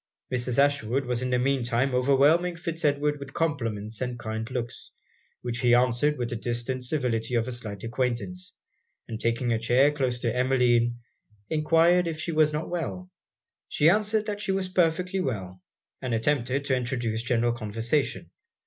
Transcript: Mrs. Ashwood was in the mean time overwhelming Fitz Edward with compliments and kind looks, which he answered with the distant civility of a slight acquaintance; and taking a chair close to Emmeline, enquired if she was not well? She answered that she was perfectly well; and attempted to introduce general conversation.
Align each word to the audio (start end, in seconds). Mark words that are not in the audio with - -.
Mrs. 0.33 0.57
Ashwood 0.57 1.05
was 1.05 1.21
in 1.21 1.29
the 1.29 1.37
mean 1.37 1.63
time 1.63 1.93
overwhelming 1.93 2.55
Fitz 2.55 2.83
Edward 2.83 3.19
with 3.19 3.33
compliments 3.35 4.01
and 4.01 4.17
kind 4.17 4.49
looks, 4.49 4.89
which 5.43 5.59
he 5.59 5.75
answered 5.75 6.17
with 6.17 6.31
the 6.31 6.35
distant 6.35 6.83
civility 6.83 7.35
of 7.35 7.47
a 7.47 7.51
slight 7.51 7.83
acquaintance; 7.83 8.55
and 9.07 9.21
taking 9.21 9.53
a 9.53 9.59
chair 9.59 9.91
close 9.91 10.17
to 10.21 10.35
Emmeline, 10.35 10.97
enquired 11.51 12.07
if 12.07 12.19
she 12.19 12.31
was 12.31 12.51
not 12.51 12.67
well? 12.67 13.11
She 13.69 13.91
answered 13.91 14.25
that 14.25 14.41
she 14.41 14.51
was 14.51 14.69
perfectly 14.69 15.19
well; 15.19 15.61
and 16.01 16.15
attempted 16.15 16.65
to 16.65 16.75
introduce 16.75 17.21
general 17.21 17.53
conversation. 17.53 18.31